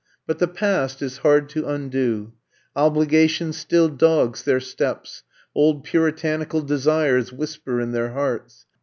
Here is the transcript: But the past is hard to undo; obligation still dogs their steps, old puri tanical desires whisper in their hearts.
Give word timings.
But 0.25 0.39
the 0.39 0.47
past 0.47 1.03
is 1.03 1.17
hard 1.19 1.47
to 1.49 1.67
undo; 1.67 2.33
obligation 2.75 3.53
still 3.53 3.87
dogs 3.87 4.41
their 4.41 4.59
steps, 4.59 5.21
old 5.53 5.83
puri 5.83 6.11
tanical 6.13 6.65
desires 6.65 7.31
whisper 7.31 7.79
in 7.79 7.91
their 7.91 8.13
hearts. 8.13 8.65